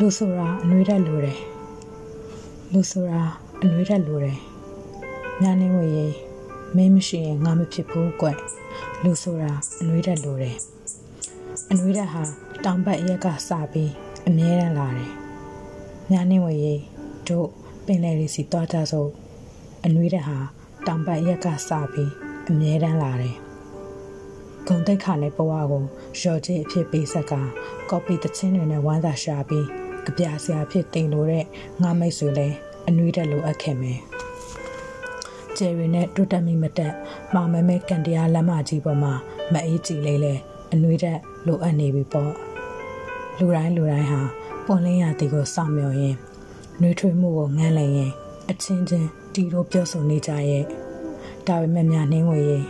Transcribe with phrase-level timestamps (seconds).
[0.00, 1.38] လူဆိုတာအနှွေးတက်လိုတယ်
[2.72, 3.22] လူဆိုတာ
[3.62, 4.38] အနှွေးတက်လိုတယ်
[5.42, 6.14] ညနေဝေး
[6.76, 8.28] မင်းမရှိရင်ငါမဖြစ်ဘူးကွ
[9.02, 10.56] လူဆိုတာအနှွေးတက်လိုတယ်
[11.70, 12.22] အနှွေးတက်ဟာ
[12.64, 13.92] တောင်ဘက်ရက်ကစပြီး
[14.28, 15.12] အမြဲတမ်းလာတယ်
[16.12, 16.80] ညနေဝေး
[17.28, 17.48] တို့
[17.86, 19.10] ပင်လယ်ရီစီတွားကြစို့
[19.84, 20.38] အနှွေးတက်ဟာ
[20.86, 22.10] တောင်ဘက်ရက်ကစပြီး
[22.48, 23.36] အမြဲတမ်းလာတယ်
[24.66, 25.82] ဂုံတိတ်ခါနဲ့ဘဝကို
[26.20, 27.32] ရော်ချစ်အဖြစ်ပေးဆက်က
[27.90, 31.44] ကော်ပီတချင်းတွေနဲ့ဝမ်းသာရှာပြီး ကြပြဆရာဖြစ်တင်လို့တဲ့
[31.82, 32.48] ငါမိတ်ဆွေလဲ
[32.88, 34.00] အနှွေးတက်လိုအပ်ခဲ့မယ်
[35.56, 36.94] ကျယ်ရီနဲ့တွတ်တက်မိမတက်
[37.34, 39.12] မောင်မဲမဲကန်တရားလမ်းမကြီးပေါ်မှာ
[39.52, 40.34] မအေးကြည်လေးလဲ
[40.72, 42.32] အနှွေးတက်လိုအပ်နေပြီပေါ့
[43.38, 44.20] လူတိုင်းလူတိုင်းဟာ
[44.66, 46.16] ပွန်လင်းရတီကိုစောင့်မျှော်ရင်
[46.80, 48.12] နှွေးထွေးမှုကိုငန်းလိုက်ရင်
[48.50, 50.64] အချင်းချင်းတီတို့ပြောဆိုနေကြရဲ့
[51.46, 52.64] ဒါပေမဲ့များနှင်းဝေရင်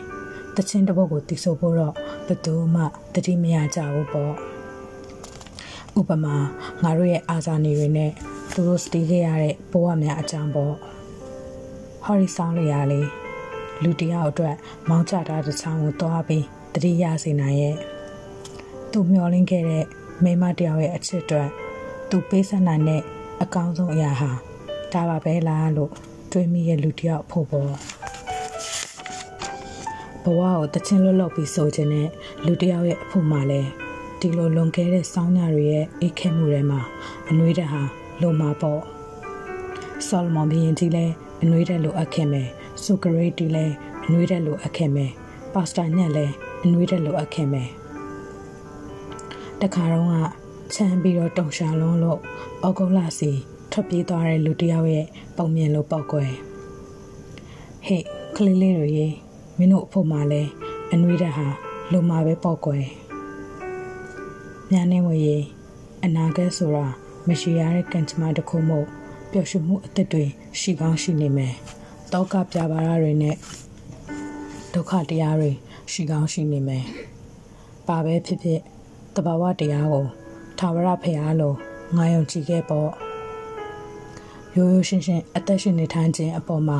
[0.56, 1.94] တချင်းတစ်ပုတ်ကိုတီဆိုဖို့တော့
[2.26, 2.82] ဘယ်သူမှ
[3.14, 4.55] တတိမရကြဘူးပေါ့
[5.98, 6.36] ဥပမာ
[6.82, 8.10] ငါတို့ရဲ့အာဇာနည်တွေနဲ့
[8.52, 10.74] သူတို့စတီးခဲ့ရတဲ့ဘဝများအကြောင်းပေါ့
[12.04, 13.00] ဟော်ရီဆောင်လေးရလေ
[13.82, 14.56] လူတယောက်အတွက်
[14.88, 16.44] မောင်းချတာတစ်ချောင်းကိုတွားပြီး
[16.74, 17.76] တတိယစေနိုင်ရဲ့
[18.92, 19.84] သူမျောလင်းခဲ့တဲ့
[20.24, 21.48] မိမတယောက်ရဲ့အချစ်အတွက်
[22.10, 23.02] သူပေးဆက်နိုင်တဲ့
[23.42, 24.30] အကောင်းဆုံးအရာဟာ
[24.92, 25.90] ဒါပါပဲလားလို့
[26.32, 27.70] တွေးမိရဲ့လူတယောက်ဖို့ပေါ့
[30.24, 32.08] ဘဝကိုတချင်းလွတ်လွတ်ပြီးဆိုခြင်းနဲ့
[32.46, 33.70] လူတယောက်ရဲ့အဖို့မှလည်း
[34.26, 36.80] ဒီလိုလွန်ခဲ့တဲ့စောင်းညတွေရဲ့အိတ်ခဲမှုတွေမှာ
[37.28, 37.82] အနှွေးတဲ့ဟာ
[38.22, 38.80] လုံမှာပေါ့
[40.08, 42.48] ဆောလမန်ဘီရင်ကြီးလည်းအနှွေးတဲ့လိုအပ်ခဲ့မယ်
[42.82, 45.10] ဆိုကရေတီလည်းအနှွေးတဲ့လိုအပ်ခဲ့မယ်
[45.54, 46.32] ပါစတာညက်လည်း
[46.64, 47.68] အနှွေးတဲ့လိုအပ်ခဲ့မယ်
[49.60, 50.14] တခါတော့က
[50.74, 52.18] ချမ်းပြီးတော့တုံရှာလုံးလို့
[52.66, 53.30] ဩဂုတ်လစီ
[53.72, 56.32] ထွက်ပြေးသွားတဲ့လူတယောက်ရဲ့ပုံမြင်လို့ပောက်ကွယ်
[57.86, 58.04] ဟေ့
[58.36, 59.08] ကလေးလေးတွေရေ
[59.58, 60.50] မင်းတို့အဖို့မှလည်း
[60.92, 61.46] အနှွေးတဲ့ဟာ
[61.92, 62.86] လုံမှာပဲပောက်ကွယ်
[64.72, 65.44] ညာနေဝေး
[66.04, 66.86] အနာဂတ်ဆိုတာ
[67.28, 68.86] မရှိရတဲ့ကံကြမ္မာတစ်ခုမို့
[69.30, 70.24] ပျော်ရွှင်မှုအသစ်တွေ
[70.60, 71.54] ရှိကောင်းရှိနေမယ်။
[72.12, 73.36] တောကပြပါရတွေနဲ့
[74.74, 75.50] ဒုက္ခတရားတွေ
[75.92, 76.84] ရှိကောင်းရှိနေမယ်။
[77.88, 78.60] ပါပဲဖြစ်ဖြစ်
[79.14, 80.06] တဘာဝတရားကို
[80.58, 81.54] ထာဝရဖရာလို
[81.96, 82.90] ငါယုံကြည်ခဲ့ပေါ့။
[84.56, 86.78] ရိုးရိုးရှင်းရှင်းအသက်ရှင်နေထိုင်ခြင်းအပေါ်မှာ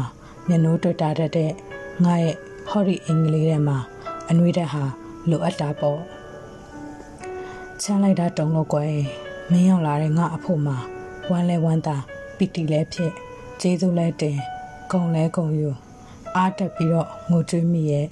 [0.48, 1.52] မျက်နှိုးတွေ့တာတတ်တဲ့
[2.04, 2.36] ငါရဲ့
[2.68, 3.78] ဟော်ရီအင်္ဂလိပ်ထဲမှာ
[4.28, 4.82] အနှွေးတဲ့ဟာ
[5.30, 6.00] လိုအပ်တာပေါ့။
[7.82, 8.92] ချမ်းလိုက်တာတုံလို့ကွယ်
[9.50, 10.76] မင်းရောက်လာတဲ့ငါအဖို့မှာ
[11.30, 11.96] ဝမ်းလဲဝမ်းသာ
[12.36, 13.12] ပီတီလဲဖြစ်
[13.60, 14.36] ကျေးဇူးလဲတင်
[14.90, 15.70] ဂုံလဲဂုံယူ
[16.36, 18.06] အားတက်ပြီးတော့ငိုကြွေးမိရဲ့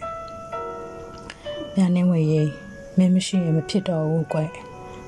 [1.77, 2.51] ညနေဝေးရေး
[2.97, 4.39] မင်းမရှိရင်မဖြစ်တော့ဘူးကွ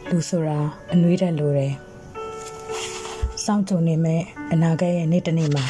[0.09, 0.59] လူဆိုတာ
[0.93, 1.75] အနှွေးတက်လိုတယ်
[3.45, 4.23] စောင့်ကြုံနေမဲ့
[4.53, 5.65] အနာဂတ်ရဲ့နေ့တစ်နေ့မှာ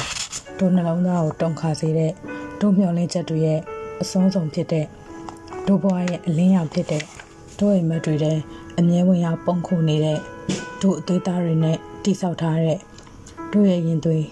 [0.57, 2.11] တို့နှလုံးသားကိုတုန်ခါစေတဲ့
[2.61, 3.59] တို့မျှော်လင့်ချက်တွေရဲ့
[4.01, 4.85] အဆုံးစုံဖြစ်တဲ့
[5.67, 7.03] တို့ဘဝရဲ့အလင်းရောင်ဖြစ်တဲ့
[7.59, 8.39] တို့အိမ်မက်တွေတဲ့
[8.79, 10.19] အမြဲဝင်ရောက်ပုံခုနေတဲ့
[10.81, 12.79] တို့အသွေးသားတွေနဲ့တိဆောက်ထားတဲ့
[13.51, 14.25] တို့ရဲ့ရင်သွေး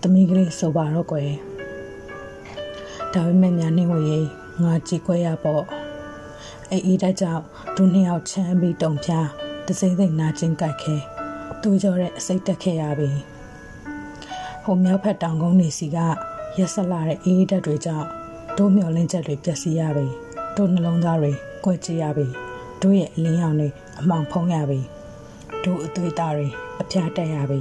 [0.00, 1.30] သမီးကလေးဆိုပါတော့ကွယ်
[3.14, 4.26] ဒါပေမဲ့များနေဝေး
[4.62, 5.64] ငါကြည်ခွဲရပေါ့
[6.70, 7.42] အေးအေးတိုက်ကြောင့်
[7.76, 9.28] ဒုနှစ်ယောက်ချမ်းပြီးတုံဖြား
[9.66, 10.94] တစိမ့်စိမ့်နာကျင်ကြိုက်ခဲ
[11.62, 13.10] သူကြောတဲ့အစိတ်တက်ခဲ့ရပြီ
[14.64, 15.98] ဟိုမြောက်ဖက်တောင်ကုန်းနေစီက
[16.58, 18.08] ရက်ဆက်လာတဲ့အေးတက်တွေကြောင့်
[18.58, 20.06] တို့မျောလင်းချက်တွေပျက်စီးရပြီ
[20.56, 21.32] တို့နှလုံးသားတွေ
[21.64, 22.47] ကွက်ကြရပြီ
[22.82, 23.68] တို့ရဲ့အလင်းရောင်တွေ
[24.00, 24.80] အမှောင်ဖုံးရပြီ
[25.64, 26.48] တို့အသွေးသားတွေ
[26.80, 27.60] အပြားတက်ရပြီ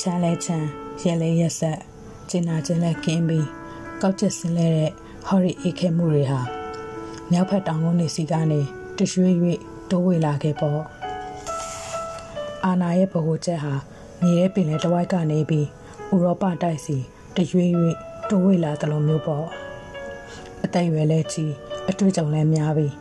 [0.00, 0.68] ချမ်းလဲချမ်း
[1.02, 1.78] ရဲလဲရက်ဆက်
[2.30, 3.46] ကျင်နာခြင်းလဲကင်းပြီး
[4.00, 4.90] ကောက်ချက်စင်းလဲတဲ့
[5.26, 6.40] ဟော်ရီအေးခဲမှုတွေဟာ
[7.30, 8.60] မြောက်ဖက်တောင်ကုန်းနေစီကနေ
[8.98, 9.32] တရွေ့၍
[9.90, 10.80] တိုးဝေလာခဲ့ပေါ့
[12.64, 13.74] အာနာရဲ့ဗဟိုချက်ဟာ
[14.22, 15.66] မြေရဲ့ပင်လယ်တဝိုက်ကနေပြီး
[16.12, 16.96] ဥရောပတိုက်စီ
[17.36, 17.68] တရွေ့၍
[18.28, 19.46] တိုးဝေလာတယ်လို့မျိုးပေါ့
[20.64, 21.52] အသက်အရွယ်လဲကြီး
[21.88, 22.92] အတွေ့အကြုံလဲများပြီး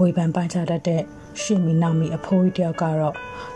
[0.00, 1.02] ဝေဖန်ပိုင်းခြားတတ်တဲ့
[1.40, 3.14] ရှင့်မီနောက်မီအဖိုးကြီးတယောက်ကတော့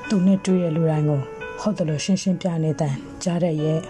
[0.09, 1.21] သူနဲ့တွေ့ရလူတိုင်းကို
[1.61, 3.81] ဟုတ်တယ်လို့ရှင်းရှင်းပြနေတဲ့ကြားတဲ့ရဲ့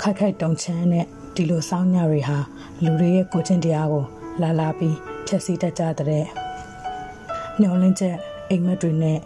[0.00, 2.38] ခိုက်ခိုက်တုံချမ်းနဲ့ဒီလိုစောင်းညတွေဟာ
[2.84, 4.04] လူတွေရဲ့ကိုချင်းတရားကို
[4.42, 4.96] လာလာပြီး
[5.26, 6.24] ဖြည့်ဆည်းတတ်ကြတဲ့
[7.60, 8.16] ညှော်လင်းချက်
[8.48, 9.18] အိမ်မက်တွေနဲ့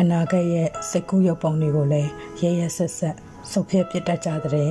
[0.00, 2.10] အနာဂတ်ရဲ့စိတ်ကူးရုပ်ပုံတွေကိုလည်း
[2.40, 3.16] ရဲရဲဆက်ဆက်
[3.50, 4.70] ဆုပ်ဖျက်ပစ်တတ်ကြတဲ့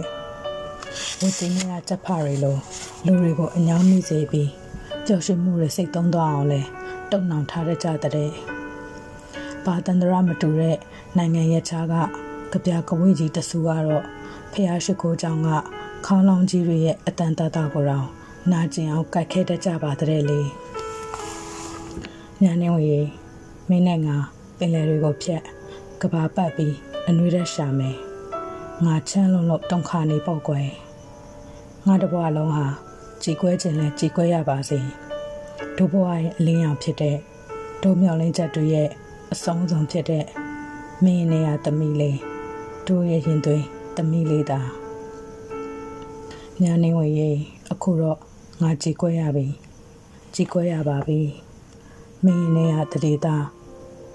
[1.21, 2.57] ဝတ်တင်ရချက်ဖတွေလို
[3.05, 4.60] လူတွေကိုအညောင်းမိစေပြီး
[5.05, 6.61] ပျော်ရွှင်မှုတွေစိတ်သုံးသွားအောင်လဲ
[7.11, 8.31] တုံနှောင်ထားတတ်ကြတဲ့
[9.65, 10.77] ဘာတန္တရမတူတဲ့
[11.17, 11.95] နိုင်ငံရဲ့ခြားက
[12.51, 14.03] ကြပြကဝေးကြီးတဆူကတော့
[14.51, 15.49] ဖះရှိခိုးကြောင့်က
[16.05, 18.07] ခေါင်းလောင်းကြီးတွေရဲ့အတန်တတကိုတော့
[18.51, 20.41] နာကျင်အောင်ကြိုက်ခဲတတ်ကြပါတဲ့လေ
[22.41, 23.05] ညာနေဝင်
[23.69, 24.15] မင်းနဲ့ငါ
[24.57, 25.41] ပင်လယ်တွေကိုဖြတ်
[26.01, 26.75] ကဘာပတ်ပြီး
[27.07, 27.97] အနှွေးရက်ရှာမယ်
[28.85, 30.69] ငါချမ်းလုံးလို့တုံခါနေပေါ့ကွယ်
[31.87, 32.67] ငါတဘွားလုံးဟာ
[33.23, 34.79] ကြည်ကွဲခြင်းနဲ့ကြည်ကွဲရပါစေ
[35.77, 37.17] ဒုဘွားရဲ့အလင်းရောင်ဖြစ်တဲ့
[37.81, 38.89] ဒုမျော်လင်းချက်တွေရဲ့
[39.33, 40.25] အဆုံးဆုံးဖြစ်တဲ့
[41.03, 42.19] မင်းနေရသမီးလေး
[42.87, 43.65] တို့ရဲ့ရင်သွင်း
[43.95, 44.59] သမီးလေးသာ
[46.61, 47.31] ညာနေဝင်ရေ
[47.71, 48.19] အခုတော့
[48.61, 49.45] ငါကြည်ကွက်ရပြီ
[50.33, 51.19] ကြည်ကွက်ရပါပြီ
[52.25, 53.45] မင်းနေရတရေသား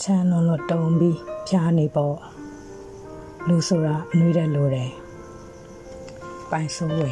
[0.03, 2.17] ချမ်းလွန်လွတ်တုံပြီးဖြားနေပေါ့
[3.49, 4.91] လူဆိုတာအနှွေးတဲ့လိုတယ်
[6.51, 7.11] ပိုင်စိုးဝေ